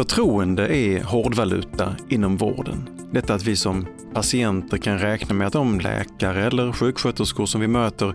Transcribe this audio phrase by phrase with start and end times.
[0.00, 2.88] Förtroende är hårdvaluta inom vården.
[3.12, 7.66] Detta att vi som patienter kan räkna med att de läkare eller sjuksköterskor som vi
[7.66, 8.14] möter,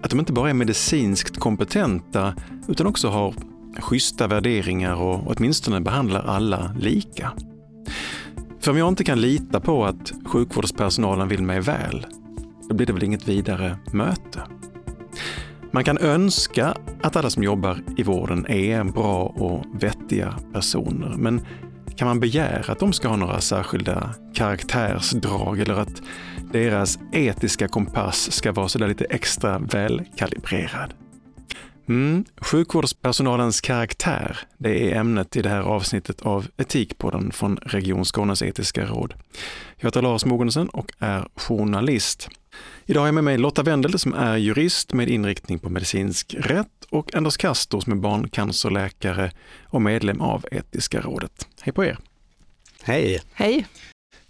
[0.00, 2.34] att de inte bara är medicinskt kompetenta
[2.68, 3.34] utan också har
[3.78, 7.32] schyssta värderingar och åtminstone behandlar alla lika.
[8.60, 12.06] För om jag inte kan lita på att sjukvårdspersonalen vill mig väl,
[12.68, 14.42] då blir det väl inget vidare möte.
[15.74, 21.40] Man kan önska att alla som jobbar i vården är bra och vettiga personer, men
[21.96, 26.02] kan man begära att de ska ha några särskilda karaktärsdrag eller att
[26.52, 30.94] deras etiska kompass ska vara sådär lite extra välkalibrerad?
[31.88, 38.42] Mm, sjukvårdspersonalens karaktär, det är ämnet i det här avsnittet av Etikpodden från Region Skånes
[38.42, 39.14] etiska råd.
[39.76, 42.28] Jag heter Lars Mogensen och är journalist.
[42.86, 46.84] Idag har jag med mig Lotta Wendel som är jurist med inriktning på medicinsk rätt
[46.90, 49.30] och Anders Kastor som är barncancerläkare
[49.62, 51.48] och medlem av Etiska rådet.
[51.60, 51.98] Hej på er!
[52.82, 53.22] Hej!
[53.32, 53.66] Hej!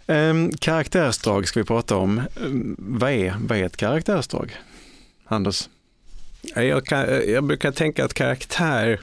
[0.07, 2.21] Um, karaktärsdrag ska vi prata om.
[2.35, 4.55] Um, vad, är, vad är ett karaktärsdrag?
[5.25, 5.69] Anders?
[6.55, 8.99] Jag, kan, jag brukar tänka att karaktär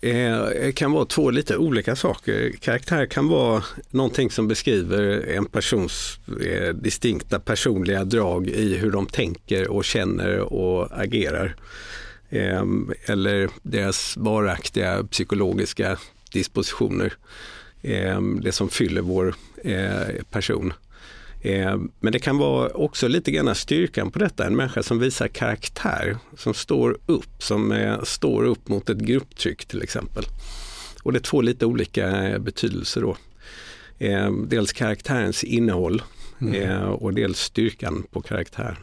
[0.00, 2.52] eh, kan vara två lite olika saker.
[2.60, 9.06] Karaktär kan vara någonting som beskriver en persons eh, distinkta personliga drag i hur de
[9.06, 11.56] tänker och känner och agerar.
[12.30, 12.64] Eh,
[13.06, 15.98] eller deras varaktiga psykologiska
[16.32, 17.12] dispositioner.
[17.82, 19.34] Eh, det som fyller vår
[19.64, 20.72] eh, person.
[21.42, 25.28] Eh, men det kan vara också lite grann styrkan på detta, en människa som visar
[25.28, 30.24] karaktär, som står upp, som eh, står upp mot ett grupptryck till exempel.
[31.02, 33.16] Och det är två lite olika eh, betydelser då.
[34.46, 36.02] Dels karaktärens innehåll
[36.40, 36.88] mm.
[36.88, 38.78] och dels styrkan på karaktär.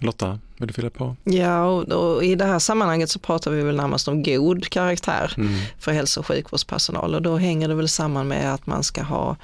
[0.00, 1.16] Lotta, vill du fylla på?
[1.24, 5.34] Ja, och, och, i det här sammanhanget så pratar vi väl närmast om god karaktär
[5.36, 5.54] mm.
[5.78, 9.36] för hälso och sjukvårdspersonal och då hänger det väl samman med att man ska ha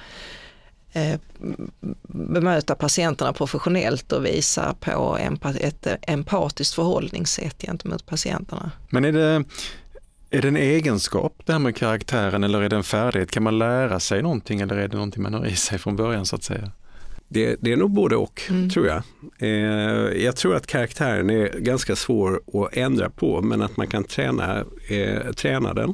[2.07, 5.17] bemöta patienterna professionellt och visa på
[5.59, 8.71] ett empatiskt förhållningssätt gentemot patienterna.
[8.89, 9.43] Men är det,
[10.29, 13.31] är det en egenskap det här med karaktären eller är det en färdighet?
[13.31, 16.25] Kan man lära sig någonting eller är det någonting man har i sig från början
[16.25, 16.71] så att säga?
[17.27, 18.69] Det, det är nog både och mm.
[18.69, 19.03] tror jag.
[19.37, 24.03] Eh, jag tror att karaktären är ganska svår att ändra på men att man kan
[24.03, 25.93] träna, eh, träna den.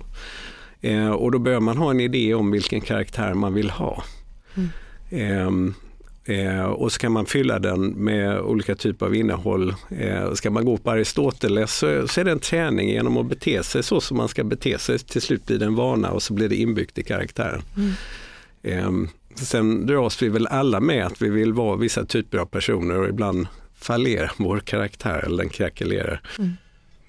[0.82, 4.04] Eh, och då behöver man ha en idé om vilken karaktär man vill ha.
[4.56, 4.70] Mm.
[5.12, 5.74] Ehm,
[6.26, 9.76] eh, och så kan man fylla den med olika typer av innehåll.
[9.90, 13.64] Eh, ska man gå på Aristoteles så, så är det en träning genom att bete
[13.64, 15.00] sig så som man ska bete sig.
[15.00, 17.62] Till slut blir det en vana och så blir det inbyggt i karaktären.
[17.78, 17.94] Mm.
[18.64, 23.00] Eh, sen dras vi väl alla med att vi vill vara vissa typer av personer
[23.00, 26.22] och ibland fallerar vår karaktär eller den krackelerar.
[26.40, 26.52] Mm.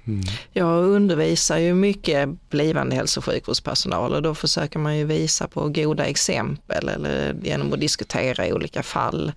[0.06, 0.22] Mm.
[0.52, 5.68] Jag undervisar ju mycket blivande hälso och sjukvårdspersonal och då försöker man ju visa på
[5.68, 9.32] goda exempel eller genom att diskutera olika fall,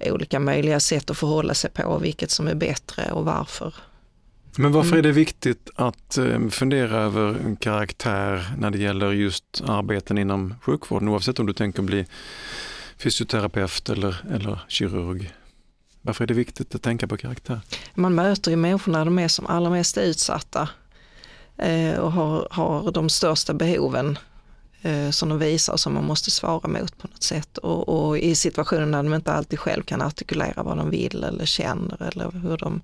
[0.00, 3.74] olika möjliga sätt att förhålla sig på, vilket som är bättre och varför.
[4.56, 4.98] Men varför mm.
[4.98, 11.08] är det viktigt att eh, fundera över karaktär när det gäller just arbeten inom sjukvården
[11.08, 12.06] oavsett om du tänker bli
[12.98, 15.32] fysioterapeut eller, eller kirurg?
[16.02, 17.60] Varför är det viktigt att tänka på karaktär?
[17.94, 20.68] Man möter ju människor när de är som allra mest utsatta
[21.58, 24.18] eh, och har, har de största behoven
[24.82, 27.58] eh, som de visar och som man måste svara mot på något sätt.
[27.58, 31.46] Och, och, i situationer när de inte alltid själv kan artikulera vad de vill eller
[31.46, 32.80] känner eller hur de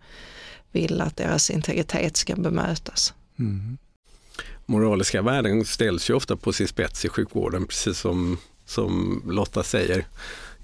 [0.73, 3.15] vill att deras integritet ska bemötas.
[3.39, 3.79] Mm.
[4.67, 10.07] Moraliska värden ställs ju ofta på sin spets i sjukvården, precis som, som Lotta säger.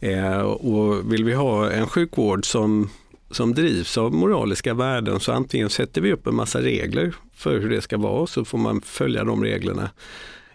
[0.04, 2.90] Eh, och vill vi ha en sjukvård som,
[3.30, 7.70] som drivs av moraliska värden så antingen sätter vi upp en massa regler för hur
[7.70, 9.90] det ska vara så får man följa de reglerna.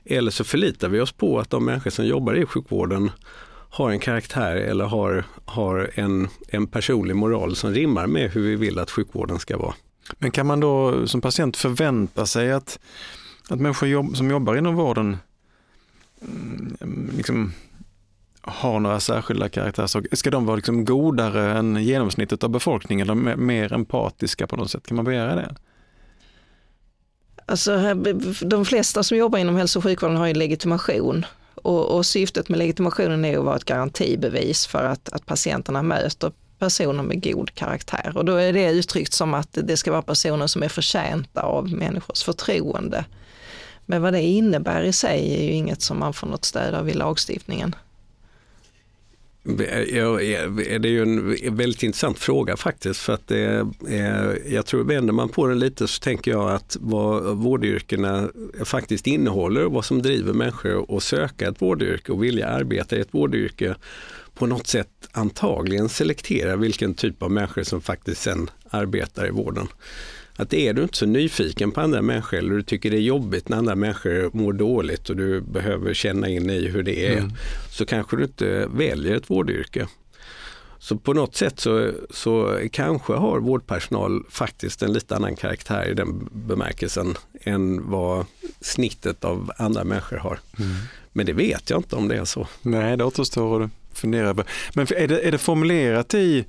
[0.06, 3.12] Eller så förlitar vi oss på att de människor som jobbar i sjukvården
[3.70, 8.56] har en karaktär eller har, har en, en personlig moral som rimmar med hur vi
[8.56, 9.74] vill att sjukvården ska vara.
[10.20, 12.80] Men kan man då som patient förvänta sig att,
[13.50, 15.18] att människor jobb, som jobbar inom vården
[16.22, 17.54] mm, liksom
[18.42, 20.08] har några särskilda karaktärsdrag.
[20.12, 24.88] Ska de vara liksom godare än genomsnittet av befolkningen eller mer empatiska på något sätt?
[24.88, 25.56] Kan man begära det?
[27.46, 27.94] Alltså,
[28.42, 31.26] de flesta som jobbar inom hälso och sjukvården har ju legitimation
[31.56, 36.32] och, och syftet med legitimationen är att vara ett garantibevis för att, att patienterna möter
[36.60, 40.48] personer med god karaktär och då är det uttryckt som att det ska vara personer
[40.48, 43.06] som är förtjänta av människors förtroende.
[43.86, 46.90] Men vad det innebär i sig är ju inget som man får något stöd av
[46.90, 47.76] i lagstiftningen.
[49.44, 49.66] Det
[50.76, 53.00] är ju en väldigt intressant fråga faktiskt.
[53.00, 56.78] För att det är, jag tror vänder man på den lite så tänker jag att
[56.80, 58.30] vad vårdyrkena
[58.64, 63.00] faktiskt innehåller och vad som driver människor att söka ett vårdyrke och vilja arbeta i
[63.00, 63.76] ett vårdyrke
[64.36, 69.68] på något sätt antagligen selektera vilken typ av människor som faktiskt sen arbetar i vården.
[70.40, 73.50] Att är du inte så nyfiken på andra människor eller du tycker det är jobbigt
[73.50, 77.32] när andra människor mår dåligt och du behöver känna in i hur det är, mm.
[77.72, 79.88] så kanske du inte väljer ett vårdyrke.
[80.80, 85.94] Så på något sätt så, så kanske har vårdpersonal faktiskt en lite annan karaktär i
[85.94, 88.26] den bemärkelsen än vad
[88.62, 90.40] snittet av andra människor har.
[90.60, 90.72] Mm.
[91.12, 92.48] Men det vet jag inte om det är så.
[92.62, 94.44] Nej, det återstår att fundera på.
[94.74, 96.46] Men är det, är det formulerat i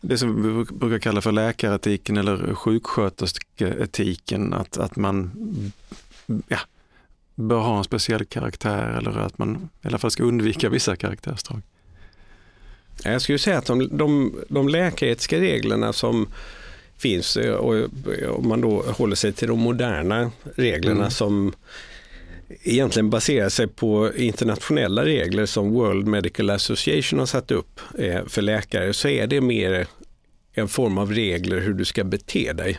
[0.00, 5.30] det som vi brukar kalla för läkaretiken eller sjuksköterskeetiken, att, att man
[6.48, 6.58] ja,
[7.34, 11.62] bör ha en speciell karaktär eller att man i alla fall ska undvika vissa karaktärsdrag?
[13.04, 16.28] Jag skulle säga att de, de, de läkaretiska reglerna som
[16.96, 17.74] finns och
[18.28, 21.10] om man då håller sig till de moderna reglerna mm.
[21.10, 21.52] som
[22.48, 28.42] egentligen baserar sig på internationella regler som World Medical Association har satt upp eh, för
[28.42, 29.86] läkare så är det mer
[30.52, 32.78] en form av regler hur du ska bete dig.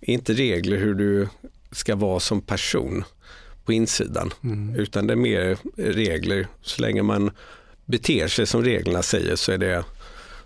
[0.00, 1.28] Inte regler hur du
[1.72, 3.04] ska vara som person
[3.64, 4.30] på insidan.
[4.44, 4.74] Mm.
[4.74, 7.30] Utan det är mer regler, så länge man
[7.84, 9.84] beter sig som reglerna säger så är det,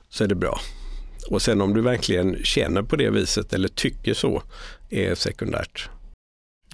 [0.08, 0.60] så är det bra.
[1.30, 4.42] Och sen om du verkligen känner på det viset eller tycker så
[4.90, 5.88] är sekundärt.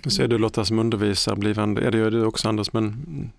[0.02, 3.32] Hur ser du Lotta som undervisar blivande, ja det gör du också Anders, men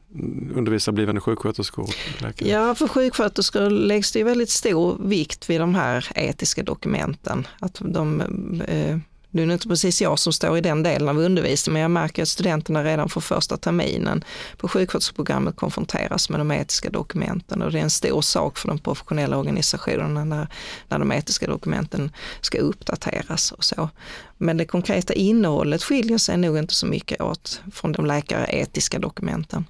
[0.56, 2.50] undervisar blivande sjuksköterskor och läkare?
[2.50, 7.48] Ja, för sjuksköterskor läggs det väldigt stor vikt vid de här etiska dokumenten.
[7.60, 8.22] Att de
[8.68, 8.98] eh,
[9.32, 11.92] nu är det inte precis jag som står i den delen av undervisningen, men jag
[11.92, 14.24] märker att studenterna redan från första terminen
[14.58, 18.80] på sjuksköterskeprogrammet konfronteras med de etiska dokumenten och det är en stor sak för de
[18.80, 20.48] professionella organisationerna när,
[20.88, 22.12] när de etiska dokumenten
[22.42, 23.90] ska uppdateras och så.
[24.38, 29.66] Men det konkreta innehållet skiljer sig nog inte så mycket åt från de läkaretiska dokumenten.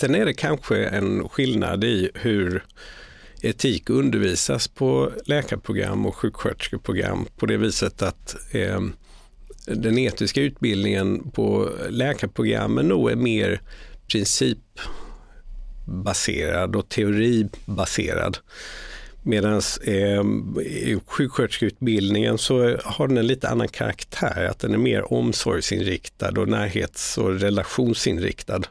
[0.00, 2.64] Sen är det kanske en skillnad i hur
[3.42, 8.80] etik undervisas på läkarprogram och sjuksköterskeprogram på det viset att eh,
[9.66, 13.60] den etiska utbildningen på läkarprogrammen nog är mer
[14.12, 18.38] principbaserad och teoribaserad.
[19.22, 20.20] Medan eh,
[20.60, 26.48] i sjuksköterskeutbildningen så har den en lite annan karaktär, att den är mer omsorgsinriktad och
[26.48, 28.62] närhets och relationsinriktad.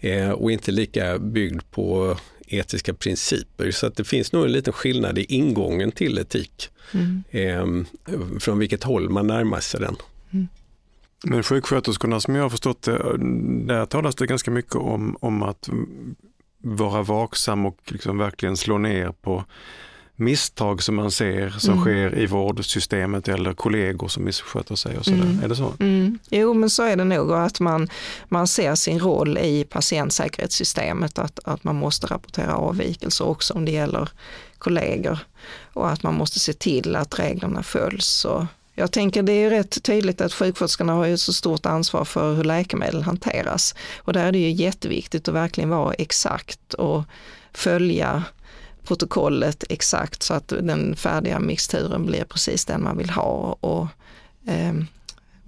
[0.00, 3.70] Eh, och inte lika byggd på etiska principer.
[3.70, 6.70] Så att det finns nog en liten skillnad i ingången till etik.
[6.92, 7.24] Mm.
[7.30, 9.96] Eh, från vilket håll man närmar sig den.
[10.30, 10.48] Mm.
[11.24, 13.16] Men sjuksköterskorna som jag har förstått det,
[13.66, 15.68] där talas det ganska mycket om, om att
[16.58, 19.44] vara vaksam och liksom verkligen slå ner på
[20.16, 21.84] misstag som man ser som mm.
[21.84, 25.22] sker i vårdsystemet eller kollegor som missköter sig och sådär.
[25.22, 25.44] Mm.
[25.44, 25.72] Är det så?
[25.80, 26.18] Mm.
[26.30, 27.88] Jo men så är det nog att man,
[28.28, 33.72] man ser sin roll i patientsäkerhetssystemet att, att man måste rapportera avvikelser också om det
[33.72, 34.08] gäller
[34.58, 35.18] kollegor
[35.72, 38.24] och att man måste se till att reglerna följs.
[38.24, 42.34] Och jag tänker det är rätt tydligt att sjuksköterskorna har ett så stort ansvar för
[42.34, 47.04] hur läkemedel hanteras och där är det ju jätteviktigt att verkligen vara exakt och
[47.52, 48.24] följa
[48.86, 53.86] protokollet exakt så att den färdiga mixturen blir precis den man vill ha och
[54.46, 54.72] eh,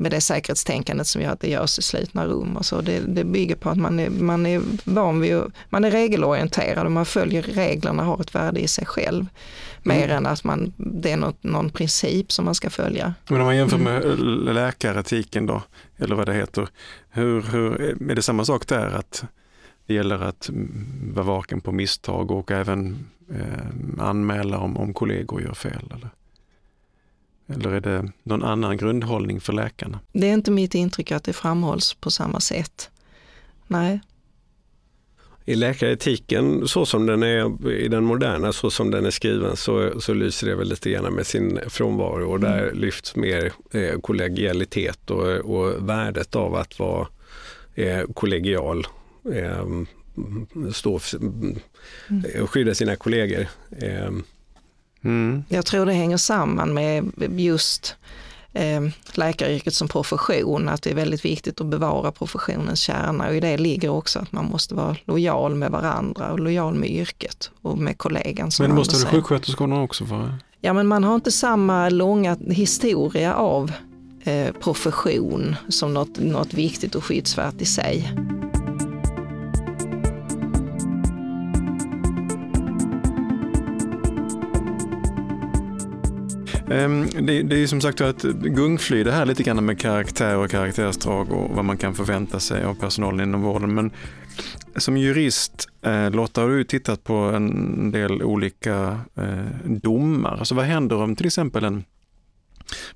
[0.01, 2.57] med det säkerhetstänkandet som gör att det görs i slutna rum.
[2.57, 2.81] Och så.
[2.81, 6.93] Det, det bygger på att man är, man är van vid, man är regelorienterad och
[6.93, 9.27] man följer reglerna, har ett värde i sig själv.
[9.83, 10.17] Mer mm.
[10.17, 13.15] än att man, det är något, någon princip som man ska följa.
[13.29, 14.55] Men om man jämför med mm.
[14.55, 15.63] läkaretiken då,
[15.99, 16.69] eller vad det heter,
[17.11, 17.81] hur, hur,
[18.11, 18.87] är det samma sak där?
[18.87, 19.25] att
[19.89, 20.51] det gäller att
[21.13, 25.93] vara vaken på misstag och även eh, anmäla om, om kollegor gör fel?
[25.95, 26.11] Eller?
[27.47, 30.01] eller är det någon annan grundhållning för läkarna?
[30.13, 32.91] Det är inte mitt intryck att det framhålls på samma sätt.
[33.67, 34.01] Nej.
[35.45, 40.01] I läkaretiken så som den är i den moderna, så som den är skriven så,
[40.01, 42.79] så lyser det väl lite grann med sin frånvaro och där mm.
[42.79, 47.09] lyfts mer eh, kollegialitet och, och värdet av att vara
[47.75, 48.87] eh, kollegial
[50.73, 51.59] stå mm.
[52.47, 53.47] skydda sina kollegor.
[53.83, 54.11] Eh.
[55.05, 55.45] Mm.
[55.49, 57.97] Jag tror det hänger samman med just
[58.53, 58.81] eh,
[59.13, 63.57] läkaryrket som profession, att det är väldigt viktigt att bevara professionens kärna och i det
[63.57, 67.99] ligger också att man måste vara lojal med varandra och lojal med yrket och med
[67.99, 68.51] kollegan.
[68.61, 70.39] men det måste väl sjuksköterskorna också vara?
[70.61, 73.73] Ja men man har inte samma långa historia av
[74.25, 78.13] eh, profession som något, något viktigt och skyddsvärt i sig.
[86.69, 91.33] Det, det är som sagt ett gungfly det här lite grann med karaktär och karaktärsdrag
[91.33, 93.75] och vad man kan förvänta sig av personalen inom vården.
[93.75, 93.91] Men
[94.77, 100.37] som jurist, eh, Lotta, har du tittat på en del olika eh, domar.
[100.39, 101.85] Alltså vad händer om till exempel en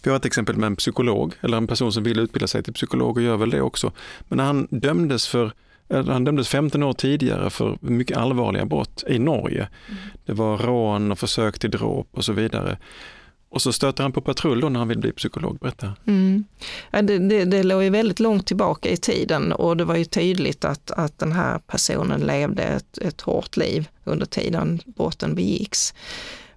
[0.02, 2.73] vi har ett exempel med en psykolog, eller en person som vill utbilda sig till
[2.73, 3.93] psykolog och gör väl det också.
[4.29, 5.52] Men när han dömdes för
[5.88, 9.69] han dömdes 15 år tidigare för mycket allvarliga brott i Norge.
[9.88, 10.00] Mm.
[10.25, 12.79] Det var rån och försök till dråp och så vidare.
[13.52, 15.92] Och så stöter han på patrull då när han vill bli psykolog, berätta.
[16.06, 16.44] Mm.
[16.90, 20.04] Ja, det, det, det låg ju väldigt långt tillbaka i tiden och det var ju
[20.04, 25.94] tydligt att, att den här personen levde ett, ett hårt liv under tiden brotten begicks.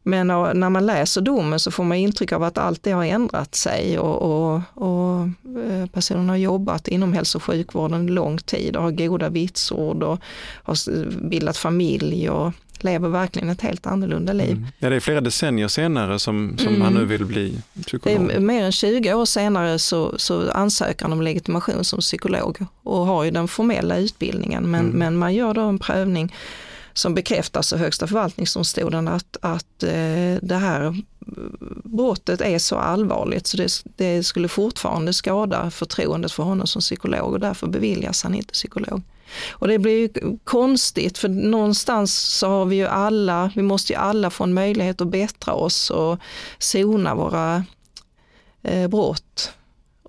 [0.03, 3.55] Men när man läser domen så får man intryck av att allt det har ändrat
[3.55, 5.21] sig och, och, och
[5.69, 10.19] eh, personen har jobbat inom hälso och sjukvården lång tid och har goda vitsord och
[10.63, 14.51] har bildat familj och lever verkligen ett helt annorlunda liv.
[14.51, 14.67] Mm.
[14.79, 16.81] Ja, det är flera decennier senare som, som mm.
[16.81, 18.27] han nu vill bli psykolog.
[18.27, 22.57] Det är mer än 20 år senare så, så ansöker han om legitimation som psykolog
[22.83, 24.97] och har ju den formella utbildningen men, mm.
[24.99, 26.33] men man gör då en prövning
[26.97, 30.95] som bekräftas av Högsta förvaltningsdomstolen att, att eh, det här
[31.83, 37.33] brottet är så allvarligt så det, det, skulle fortfarande skada förtroendet för honom som psykolog
[37.33, 39.01] och därför beviljas han inte psykolog.
[39.49, 43.99] Och det blir ju konstigt för någonstans så har vi ju alla, vi måste ju
[43.99, 46.19] alla få en möjlighet att bättra oss och
[46.59, 47.63] sona våra
[48.63, 49.53] eh, brott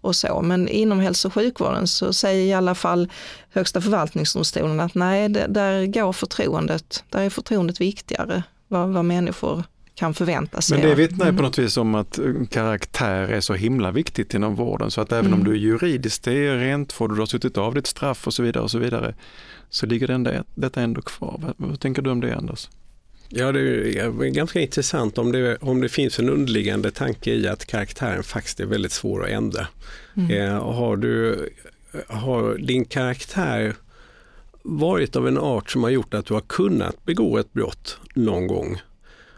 [0.07, 0.43] och så.
[0.43, 3.09] Men inom hälso och sjukvården så säger i alla fall
[3.51, 10.15] Högsta förvaltningsdomstolen att nej, där går förtroendet, där är förtroendet viktigare, vad, vad människor kan
[10.15, 10.79] förvänta sig.
[10.79, 11.37] Men det vittnar mm.
[11.37, 15.13] på något vis om att eh, karaktär är så himla viktigt inom vården så att
[15.13, 15.39] även mm.
[15.39, 18.35] om du är juridiskt, det är rent, får du har suttit av ditt straff och
[18.35, 19.15] så vidare och så vidare,
[19.71, 21.41] så ligger det detta ändå kvar.
[21.43, 22.69] Vad, vad tänker du om det Anders?
[23.29, 23.61] Ja, det
[23.99, 28.61] är ganska intressant om det, om det finns en underliggande tanke i att karaktären faktiskt
[28.61, 29.67] är väldigt svår att ändra.
[30.17, 30.31] Mm.
[30.31, 31.49] Eh, har, du,
[32.07, 33.75] har din karaktär
[34.63, 38.47] varit av en art som har gjort att du har kunnat begå ett brott någon
[38.47, 38.81] gång.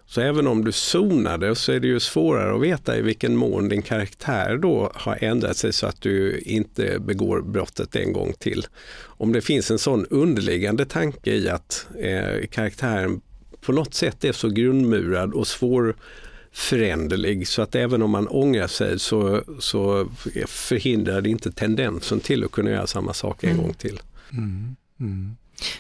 [0.07, 3.69] Så även om du zonade så är det ju svårare att veta i vilken mån
[3.69, 8.67] din karaktär då har ändrat sig så att du inte begår brottet en gång till.
[9.05, 13.21] Om det finns en sån underliggande tanke i att eh, karaktären
[13.61, 18.99] på något sätt är så grundmurad och svårföränderlig så att även om man ångrar sig
[18.99, 20.09] så, så
[20.47, 23.63] förhindrar det inte tendensen till att kunna göra samma sak en mm.
[23.63, 24.01] gång till.
[24.33, 24.77] Mm.
[25.01, 25.37] Mm.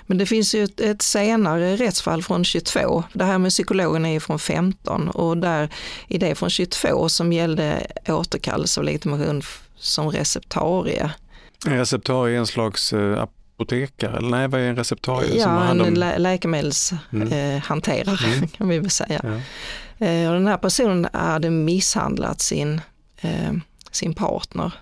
[0.06, 3.04] Men det finns ju ett, ett, senare rättsfall från 22.
[3.12, 5.68] Det här med psykologen är från 15 och där
[6.08, 9.42] i det från 22 som gällde återkallelse av legitimation
[9.76, 11.11] som receptarie.
[11.66, 13.25] Receptarie är en slags uh,
[13.58, 15.36] apotekare, eller nej vad är en receptarie?
[15.36, 15.94] Ja, som en om...
[15.94, 18.38] lä läkemedelshanterare mm.
[18.38, 18.48] mm.
[18.56, 19.20] kan vi väl säga.
[19.22, 19.28] Ja.
[20.06, 22.80] Eh, och den här personen hade misshandlat sin,
[23.20, 23.52] eh,
[23.90, 24.72] sin partner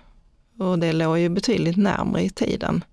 [0.59, 2.83] och det låg ju betydligt närmare i tiden.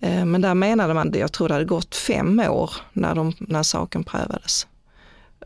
[0.00, 3.62] Eh, men där menade man, jag tror det hade gått fem år när, de, när
[3.62, 4.66] saken prövades.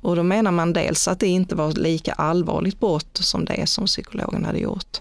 [0.02, 3.86] Och då menar man dels att det inte var lika allvarligt brott som det som
[3.86, 5.00] psykologen hade gjort.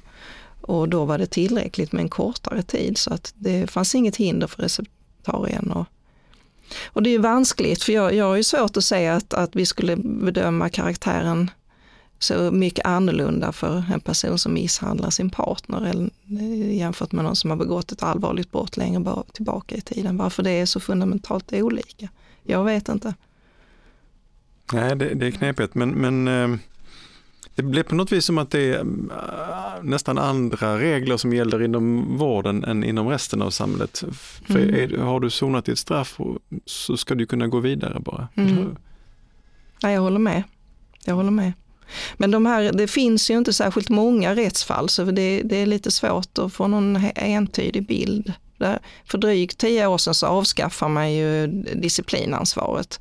[0.63, 4.47] Och då var det tillräckligt med en kortare tid så att det fanns inget hinder
[4.47, 5.71] för receptarien.
[5.71, 5.85] Och,
[6.85, 9.65] och det är vanskligt för jag, jag har ju svårt att säga att, att vi
[9.65, 11.51] skulle bedöma karaktären
[12.19, 17.35] så mycket annorlunda för en person som misshandlar sin partner eller, eh, jämfört med någon
[17.35, 20.17] som har begått ett allvarligt brott längre tillbaka i tiden.
[20.17, 22.09] Varför det är så fundamentalt olika.
[22.43, 23.13] Jag vet inte.
[24.73, 26.59] Nej, det, det är knepigt men, men eh,
[27.55, 31.63] det blir på något vis som att det är äh, nästan andra regler som gäller
[31.63, 34.03] inom vården än inom resten av samhället.
[34.45, 34.75] För mm.
[34.75, 36.17] är, har du sonat ditt straff
[36.65, 38.27] så ska du kunna gå vidare bara.
[38.35, 38.75] Mm.
[39.81, 40.43] Ja, jag håller med.
[41.05, 41.53] Jag håller med.
[42.17, 45.91] Men de här, det finns ju inte särskilt många rättsfall så det, det är lite
[45.91, 48.33] svårt att få någon entydig bild.
[48.57, 52.99] Där, för drygt tio år sedan så avskaffar man ju disciplinansvaret.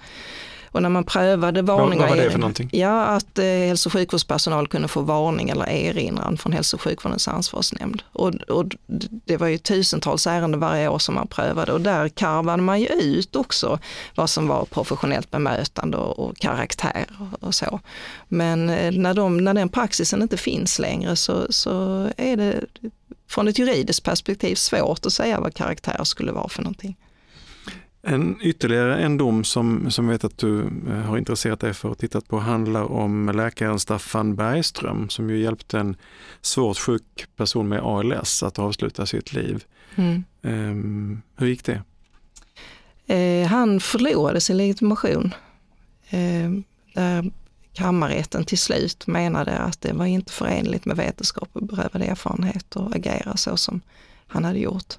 [0.72, 2.08] Och när man prövade varningar...
[2.08, 2.68] Vad var det för någonting?
[2.72, 7.28] Ja, att eh, hälso och sjukvårdspersonal kunde få varning eller erinran från hälso och sjukvårdens
[7.28, 8.02] ansvarsnämnd.
[8.12, 8.66] Och, och
[9.24, 12.86] det var ju tusentals ärenden varje år som man prövade och där karvade man ju
[12.86, 13.78] ut också
[14.14, 17.80] vad som var professionellt bemötande och, och karaktär och, och, så.
[18.28, 22.60] Men eh, när, de, när den praxisen inte finns längre så, så är det
[23.28, 26.96] från ett juridiskt perspektiv svårt att säga vad karaktär skulle vara för någonting.
[28.02, 31.99] En, ytterligare en dom som, som vet att du eh, har intresserat dig för och
[31.99, 35.97] tittat på handlar om läkaren Staffan Bergström som ju hjälpte en
[36.40, 39.64] svårt sjuk person med ALS att avsluta sitt liv.
[39.94, 40.25] Mm.
[40.42, 41.82] Um, hur gick det?
[43.06, 45.35] Eh, han förlorade sin legitimation.
[46.11, 46.50] Eh,
[46.94, 47.30] där
[47.73, 52.97] kammarrätten till slut menade att det var inte förenligt med vetenskap och beprövad erfarenhet att
[52.97, 53.80] agera så som
[54.26, 54.99] han hade gjort.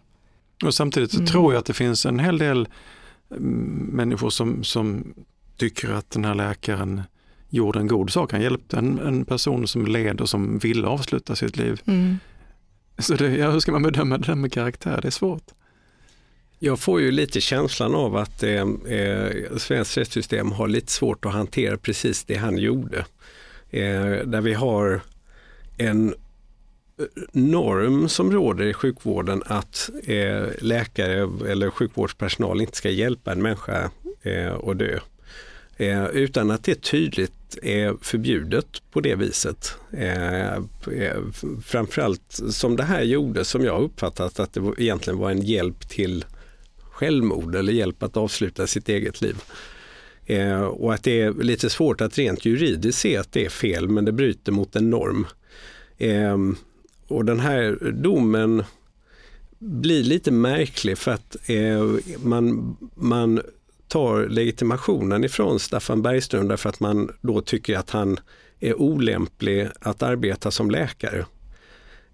[0.65, 1.25] Och samtidigt mm.
[1.25, 2.67] tror jag att det finns en hel del
[3.32, 3.43] mm,
[3.93, 5.13] människor som, som
[5.58, 7.01] tycker att den här läkaren
[7.50, 8.32] gjorde en god sak.
[8.32, 11.82] Han hjälpte en, en person som led och som ville avsluta sitt liv.
[11.86, 12.17] Mm.
[12.98, 15.00] Så det, ja, hur ska man bedöma det med karaktär?
[15.01, 15.51] Det är svårt.
[16.60, 21.34] Jag får ju lite känslan av att eh, eh, svenskt rättssystem har lite svårt att
[21.34, 23.05] hantera precis det han gjorde.
[23.70, 25.01] Eh, där vi har
[25.77, 26.15] en
[27.31, 33.91] norm som råder i sjukvården att eh, läkare eller sjukvårdspersonal inte ska hjälpa en människa
[34.21, 35.00] eh, att dö.
[35.77, 39.75] Eh, utan att det tydligt är förbjudet på det viset.
[39.91, 41.21] Eh, eh
[41.65, 46.25] framförallt som det här gjorde, som jag uppfattat att det egentligen var en hjälp till
[46.79, 49.35] självmord eller hjälp att avsluta sitt eget liv.
[50.25, 53.89] Eh, och att det är lite svårt att rent juridiskt se att det är fel,
[53.89, 55.27] men det bryter mot en norm.
[55.97, 56.38] Eh,
[57.07, 58.63] och den här domen
[59.60, 61.86] blir lite märklig för att eh,
[62.24, 63.41] man, man
[63.88, 68.19] tar legitimationen ifrån Staffan Bergström därför att man då tycker att han
[68.60, 71.25] är olämplig att arbeta som läkare.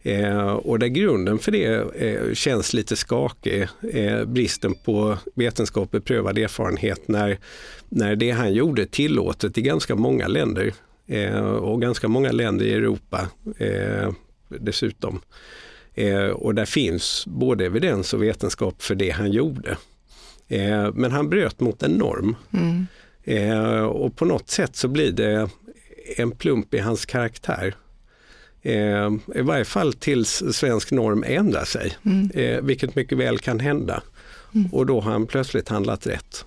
[0.01, 1.65] Eh, och där grunden för det
[1.95, 7.37] eh, känns lite skakig, eh, bristen på vetenskapligt prövad erfarenhet när,
[7.89, 10.73] när det han gjorde är tillåtet i ganska många länder
[11.07, 13.27] eh, och ganska många länder i Europa
[13.57, 14.11] eh,
[14.49, 15.21] dessutom.
[15.93, 19.77] Eh, och där finns både evidens och vetenskap för det han gjorde.
[20.47, 22.35] Eh, men han bröt mot en norm.
[22.53, 22.87] Mm.
[23.23, 25.49] Eh, och på något sätt så blir det
[26.17, 27.75] en plump i hans karaktär.
[28.61, 32.31] Eh, I varje fall tills svensk norm ändrar sig, mm.
[32.33, 34.03] eh, vilket mycket väl kan hända.
[34.55, 34.73] Mm.
[34.73, 36.45] Och då har han plötsligt handlat rätt.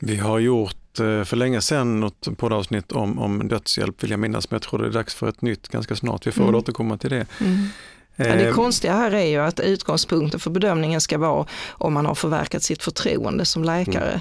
[0.00, 4.56] Vi har gjort för länge sedan något poddavsnitt om, om dödshjälp vill jag minnas, men
[4.56, 6.26] jag tror det är dags för ett nytt ganska snart.
[6.26, 6.54] Vi får mm.
[6.54, 7.26] återkomma till det.
[7.40, 7.68] Mm.
[8.16, 12.06] Ja, det eh, konstiga här är ju att utgångspunkten för bedömningen ska vara om man
[12.06, 14.10] har förverkat sitt förtroende som läkare.
[14.10, 14.20] Mm.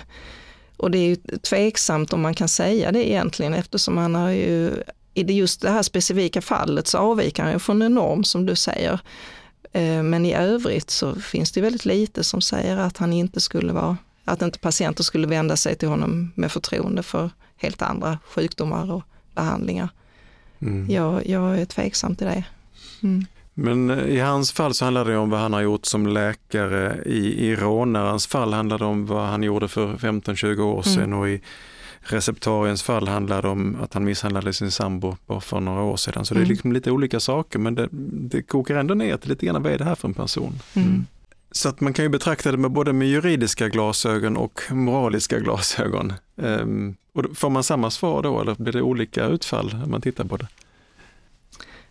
[0.78, 4.84] Och det är ju tveksamt om man kan säga det egentligen eftersom han har ju
[5.14, 8.56] i just det här specifika fallet så avviker han ju från en norm som du
[8.56, 9.00] säger.
[9.72, 13.74] Eh, men i övrigt så finns det väldigt lite som säger att han inte skulle
[13.74, 18.92] vara, att inte patienter skulle vända sig till honom med förtroende för helt andra sjukdomar
[18.92, 19.04] och
[19.36, 19.90] behandlingar.
[20.60, 20.92] Mm.
[20.92, 22.44] Jag, jag är tveksam till det.
[23.04, 23.26] Mm.
[23.54, 27.04] Men eh, i hans fall så handlar det om vad han har gjort som läkare.
[27.06, 31.20] I, i rånarens fall handlar det om vad han gjorde för 15-20 år sedan mm.
[31.20, 31.42] och i
[32.02, 36.26] receptariens fall handlar det om att han misshandlade sin sambo bara för några år sedan.
[36.26, 36.40] Så mm.
[36.40, 36.54] det är mm.
[36.54, 39.78] liksom lite olika saker men det, det kokar ändå ner till lite grann vad är
[39.78, 40.60] det här för en person.
[40.74, 41.06] Mm.
[41.52, 46.14] Så att man kan ju betrakta det med både med juridiska glasögon och moraliska glasögon.
[46.36, 50.24] Um, och får man samma svar då eller blir det olika utfall när man tittar
[50.24, 50.48] på det?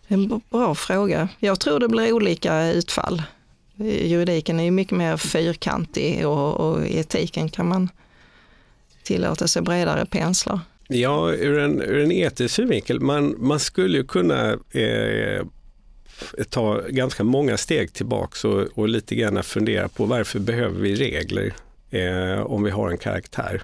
[0.07, 1.29] En bra fråga.
[1.39, 3.23] Jag tror det blir olika utfall.
[3.79, 7.89] Juridiken är ju mycket mer fyrkantig och, och etiken kan man
[9.03, 10.59] tillåta sig bredare penslar.
[10.87, 15.45] Ja, ur en, ur en etisk synvinkel, man, man skulle ju kunna eh,
[16.49, 21.53] ta ganska många steg tillbaks och, och lite grann fundera på varför behöver vi regler
[21.91, 23.63] eh, om vi har en karaktär.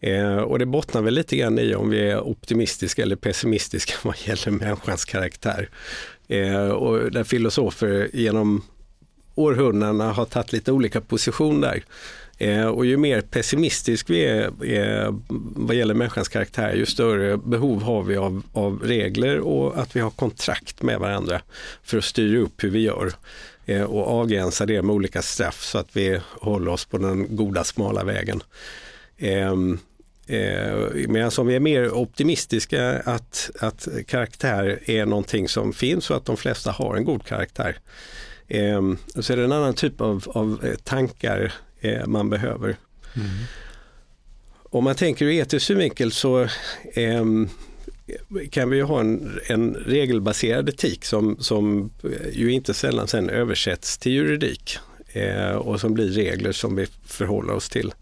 [0.00, 4.16] Eh, och det bottnar väl lite grann i om vi är optimistiska eller pessimistiska vad
[4.24, 5.68] gäller människans karaktär.
[6.28, 8.62] Eh, och där filosofer genom
[9.34, 11.84] århundradena har tagit lite olika position där.
[12.40, 15.14] Eh, och ju mer pessimistisk vi är eh,
[15.56, 20.00] vad gäller människans karaktär, ju större behov har vi av, av regler och att vi
[20.00, 21.42] har kontrakt med varandra
[21.82, 23.12] för att styra upp hur vi gör
[23.66, 27.64] eh, och avgränsa det med olika straff så att vi håller oss på den goda
[27.64, 28.42] smala vägen.
[29.18, 29.78] Ehm,
[31.08, 36.24] medan om vi är mer optimistiska att, att karaktär är någonting som finns och att
[36.24, 37.76] de flesta har en god karaktär.
[38.48, 42.76] Ehm, så är det en annan typ av, av tankar eh, man behöver.
[43.16, 43.28] Mm.
[44.62, 46.42] Om man tänker ur etisk synvinkel så
[46.92, 47.24] eh,
[48.50, 51.90] kan vi ha en, en, regelbaserad etik som, som
[52.32, 54.78] ju inte sällan sen översätts till juridik
[55.12, 57.92] eh, och som blir regler som vi förhåller oss till.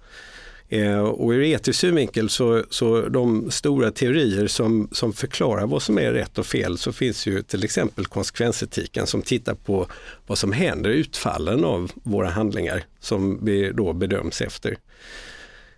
[0.69, 5.99] Eh, och ur etisk synvinkel så, så de stora teorier som, som förklarar vad som
[5.99, 9.87] är rätt och fel så finns ju till exempel konsekvensetiken som tittar på
[10.27, 14.77] vad som händer, utfallen av våra handlingar som vi då bedöms efter.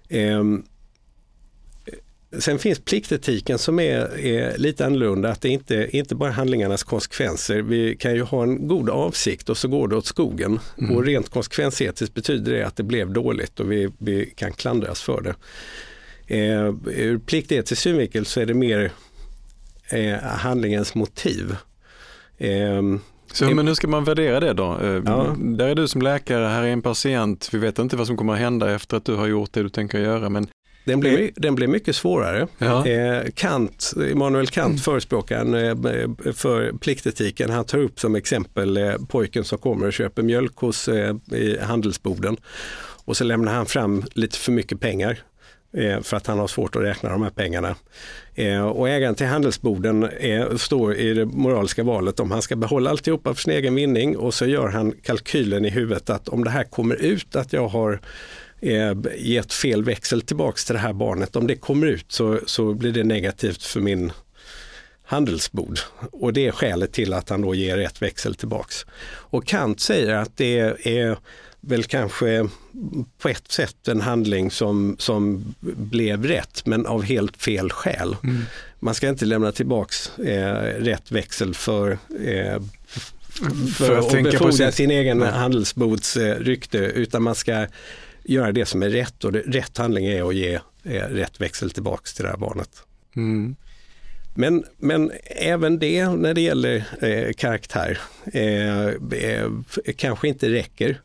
[0.08, 0.44] Eh,
[2.38, 7.62] Sen finns pliktetiken som är, är, lite annorlunda, att det inte inte bara handlingarnas konsekvenser.
[7.62, 10.60] Vi kan ju ha en god avsikt och så går det åt skogen.
[10.78, 10.96] Mm.
[10.96, 15.20] Och rent konsekvensetiskt betyder det att det blev dåligt och vi, vi kan klandras för
[15.20, 15.34] det.
[16.36, 18.92] Eh, ur pliktetisk synvinkel så är det mer
[19.88, 21.56] eh, handlingens motiv.
[22.38, 22.82] Eh,
[23.32, 24.78] så men hur ska man värdera det då?
[24.82, 25.36] Eh, Ja.
[25.38, 28.32] Där är du som läkare, här är en patient, vi vet inte vad som kommer
[28.32, 30.28] att hända efter att du har gjort det du tänker göra.
[30.28, 30.48] Men,
[30.84, 32.46] den, blir, den blir mycket svårare.
[32.58, 32.86] ja.
[32.86, 39.44] Eh, Kant, Immanuel Kant, förespråkaren eh, för pliktetiken, han tar upp som exempel eh, pojken
[39.44, 41.16] som kommer och köper mjölk hos, eh,
[41.60, 42.36] handelsboden
[43.04, 45.18] och så lämnar han fram lite för mycket pengar
[45.76, 47.76] eh, för att han har svårt att räkna de här pengarna.
[48.34, 52.90] Eh, och ägaren till handelsboden eh, står i det moraliska valet om han ska behålla
[52.90, 56.50] alltihopa för sin egen vinning och så gör han kalkylen i huvudet att om det
[56.50, 58.00] här kommer ut att jag har
[58.60, 62.74] eh, gett fel växel tillbaks till det här barnet, om det kommer ut så, så
[62.74, 64.12] blir det negativt för min
[65.04, 65.78] handelsbod.
[66.12, 68.86] Och det är skälet till att han då ger rätt växel tillbaks.
[69.06, 71.18] Och Kant säger att det är
[71.60, 72.48] väl kanske
[73.18, 78.16] på ett sätt en handling som, som blev rätt men av helt fel skäl.
[78.22, 78.42] Mm.
[78.80, 84.72] Man ska inte lämna tillbaks eh, rätt växel för, eh, för, För att att befordra
[84.72, 87.66] sin- egen handelsbods eh, rykte utan man ska
[88.24, 91.70] göra det som är rätt och det, rätt handling är att ge eh, rätt växel
[91.70, 92.82] tillbaks till det här barnet.
[93.16, 93.56] Mm.
[94.34, 97.98] Men, men även det när det gäller eh, karaktär
[98.32, 99.50] eh, eh,
[99.96, 101.00] kanske inte räcker.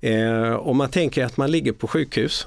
[0.00, 2.46] Eh, om man tänker att man ligger på sjukhus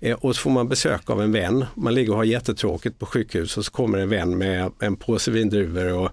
[0.00, 1.64] eh, och så får man besök av en vän.
[1.74, 5.30] Man ligger och har jättetråkigt på sjukhus och så kommer en vän med en påse
[5.30, 6.10] vindruvor och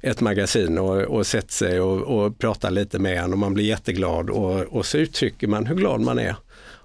[0.00, 3.64] ett magasin och, och sätter sig och, och pratar lite med en och man blir
[3.64, 6.34] jätteglad och, och så uttrycker man hur glad man är.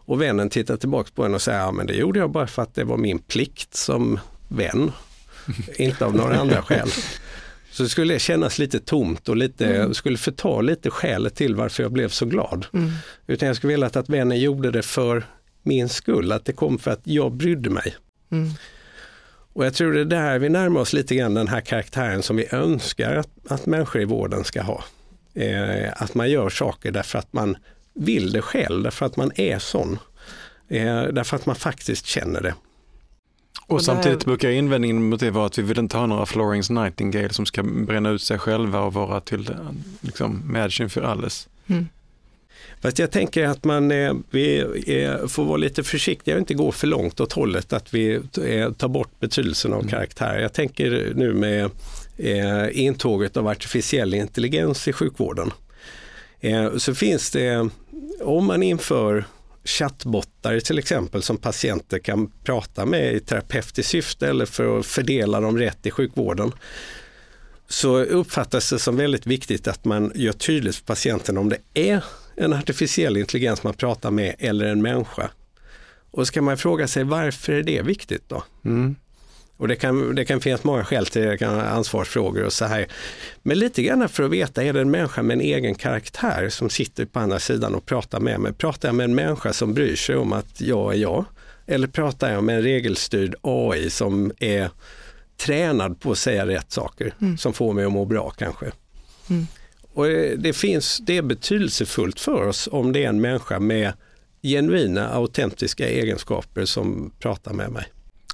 [0.06, 2.62] Och vännen tittar tillbaka på en och säger, ja men det gjorde jag bara för
[2.62, 4.91] att det var min plikt som vän
[5.76, 6.89] inte av några andra skäl.
[7.72, 11.91] Så skulle det kännas lite tomt och lite, skulle förta lite skälet till varför jag
[11.91, 12.65] blev så glad.
[12.74, 12.91] Mm.
[13.28, 15.26] Utan jag skulle vilja att vännen gjorde det för
[15.63, 17.96] min skull, att det kom för att jag brydde mig.
[18.32, 18.50] Mm.
[19.54, 22.36] Och jag tror det är där vi närmar oss lite grann den här karaktären som
[22.36, 24.84] vi önskar att, att människor i vården ska ha.
[25.34, 27.58] Eh, att man gör saker därför att man
[27.95, 29.99] vill det själv, därför att man är sån.
[30.67, 32.53] Eh, därför att man faktiskt känner det.
[33.67, 36.73] Och Och samtidigt brukar invändningen mot det vara att vi vill inte ha några Florence
[36.73, 39.55] Nightingale som ska bränna ut sig själva och vara till
[40.01, 41.47] liksom, Mädchen för alles.
[41.67, 41.88] Mm.
[42.81, 43.89] Fast jag tänker att man
[44.29, 44.65] vi,
[45.27, 48.21] får vara lite försiktiga och inte gå för långt åt hållet att vi
[48.77, 49.89] tar bort betydelsen av Mm.
[49.91, 50.39] karaktär.
[50.39, 51.69] Jag tänker nu med
[52.17, 55.51] eh, intåget av artificiell intelligens i sjukvården.
[56.39, 57.69] Eh, så finns det,
[58.21, 59.25] om man inför
[59.63, 65.39] chattbottar till exempel som patienter kan prata med i terapeutiskt syfte eller för att fördela
[65.39, 66.51] dem rätt i sjukvården
[67.67, 72.03] så uppfattas det som väldigt viktigt att man gör tydligt för patienten om det är
[72.36, 75.29] en artificiell intelligens man pratar med eller en människa.
[76.12, 78.43] Och så kan man fråga sig varför är det viktigt då?
[78.65, 78.95] Mm.
[79.58, 82.88] Och det kan, det kan finnas många skäl till ansvarsfrågor och så här.
[83.44, 86.70] Men lite grann för att veta, är det en människa med en egen karaktär som
[86.70, 88.54] sitter på andra sidan och pratar med mig?
[88.54, 91.26] Pratar jag med en människa som bryr sig om att jag är jag?
[91.68, 94.70] Eller pratar jag med en regelstyrd AI som är
[95.38, 97.38] tränad på att säga rätt saker, Mm.
[97.38, 98.72] som får mig att må bra kanske?
[99.30, 99.48] Mm.
[99.94, 100.06] Och
[100.38, 103.94] det, finns, det är betydelsefullt för oss om det är en människa med
[104.44, 107.86] genuina, autentiska egenskaper som pratar med mig.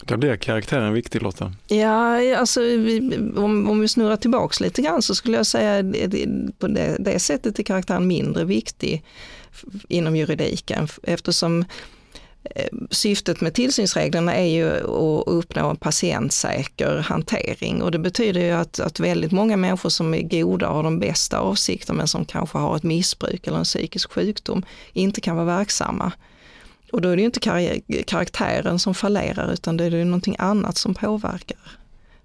[0.06, 1.54] Där blir karaktären viktig Lotta.
[1.68, 6.28] Ja, alltså vi, om, om vi snurrar tillbaks lite grann så skulle jag säga det-
[6.60, 9.04] på det, det sättet är karaktären mindre viktig
[9.88, 11.66] inom juridiken eftersom
[12.56, 18.52] eh, syftet med tillsynsreglerna är ju att uppnå en patientsäker hantering och det betyder ju
[18.52, 22.26] att, att väldigt många människor som är goda och har de bästa avsikter men som
[22.26, 26.12] kanske har ett missbruk eller en psykisk sjukdom inte kan vara verksamma.
[26.92, 30.36] Och då är det ju inte kar- karaktären som fallerar utan det är ju någonting
[30.40, 31.58] annat som påverkar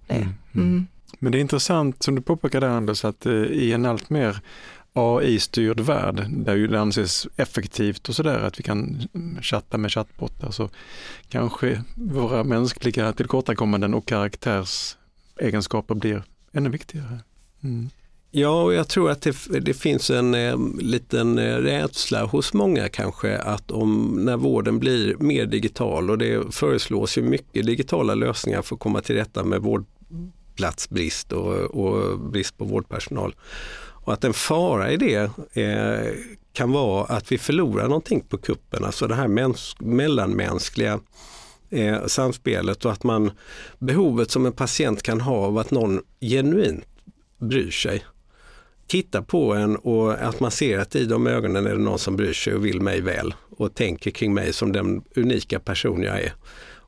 [0.07, 0.15] det.
[0.15, 0.35] Mm.
[0.55, 0.87] Mm.
[1.19, 4.41] Men det är intressant som du påpekar där Anders att eh, i en allt mer
[4.93, 9.93] AI-styrd värld där ju det anses effektivt och sådär att vi kan mm, chatta med
[9.93, 10.69] chattbottar så
[11.29, 17.21] kanske våra mänskliga tillkortakommanden och karaktärsegenskaper blir ännu viktigare.
[17.63, 17.91] Mm.
[18.39, 23.39] Ja, och jag tror att det, det finns en eh, liten rädsla hos många kanske
[23.39, 28.75] att om när vården blir mer digital och det föreslås ju mycket digitala lösningar för
[28.75, 33.35] att komma till rätta med vårdplatsbrist och, och brist på vårdpersonal.
[33.79, 35.31] Och att en fara i det
[35.63, 36.15] eh,
[36.53, 39.29] kan vara att vi förlorar någonting på kuppen, alltså det här
[39.85, 41.01] mellanmänskliga
[41.71, 43.31] eh, samspelet och att man
[43.79, 46.85] behovet som en patient kan ha av att någon genuint
[47.39, 48.05] bryr sig.
[48.87, 52.17] Titta på en och att man ser att i de ögonen är det någon som
[52.17, 56.21] bryr sig och vill mig väl och tänker kring mig som den unika person jag
[56.21, 56.33] är.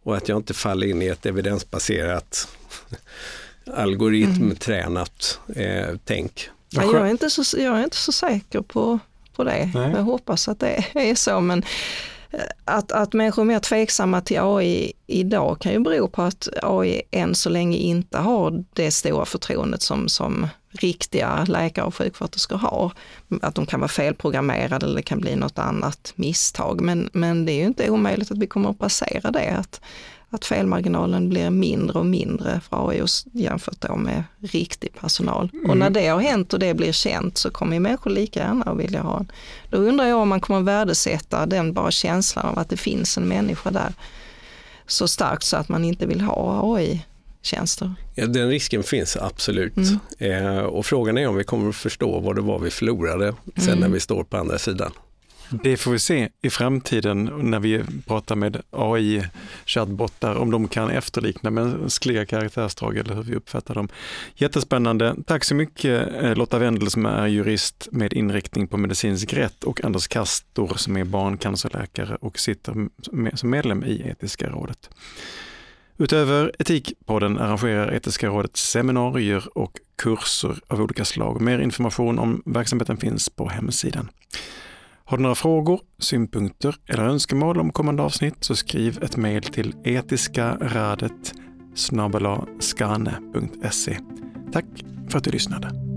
[0.02, 2.48] och att jag inte faller in i ett evidensbaserat
[3.74, 6.50] algoritmtränat eh, tänk.
[6.70, 8.98] jag, är inte så, jag är inte så säker på,
[9.36, 9.70] på det.
[9.74, 9.90] Nej.
[9.90, 11.64] Jag hoppas att det är så men
[12.30, 16.48] Eh, att, att människor är mer tveksamma till AI idag kan ju bero på att
[16.62, 22.56] AI än så länge inte har det stora förtroendet som, som riktiga läkare och sjuksköterskor
[22.56, 22.92] har.
[23.42, 26.80] Att de kan vara felprogrammerade eller det kan bli något annat misstag.
[26.80, 29.56] Men, men det är ju inte omöjligt att vi kommer att passera det.
[29.58, 29.80] Att,
[30.30, 35.50] att felmarginalen blir mindre och mindre för AI jämfört då med riktig personal.
[35.52, 35.70] Mm.
[35.70, 38.78] Och när det har hänt och det blir känt så kommer människor lika gärna att
[38.78, 39.32] vilja ha en.
[39.70, 43.28] Då undrar jag om man kommer värdesätta den bara känslan av att det finns en
[43.28, 43.92] människa där
[44.86, 47.04] så starkt så att man inte vill ha AI
[47.42, 47.94] tjänster.
[48.14, 49.76] Ja, den risken finns absolut.
[49.76, 49.98] Mm.
[50.18, 53.68] Eh, och frågan är om vi kommer att förstå vad det var vi förlorade sen
[53.68, 53.78] mm.
[53.78, 54.92] när vi står på andra sidan.
[55.50, 61.50] Det får vi se i framtiden när vi pratar med AI-chattbottar, om de kan efterlikna
[61.50, 63.88] mänskliga karaktärsdrag eller hur vi uppfattar dem.
[64.34, 65.16] Jättespännande.
[65.26, 69.84] Tack så mycket eh, Lotta Wendel som är jurist med inriktning på medicinsk rätt och
[69.84, 72.88] Anders Kastor som är barncancerläkare och sitter
[73.36, 74.90] som medlem i Etiska rådet.
[75.96, 81.40] Utöver Etikpodden arrangerar Etiska rådet seminarier och kurser av olika slag.
[81.40, 84.08] Mer information om verksamheten finns på hemsidan.
[85.08, 89.74] Har du några frågor, synpunkter eller önskemål om kommande avsnitt så skriv ett mejl till
[89.84, 91.34] etiskaradet
[94.52, 94.64] Tack
[95.10, 95.87] för att du lyssnade.